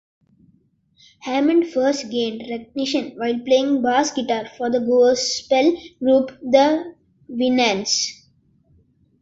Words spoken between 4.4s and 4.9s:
for the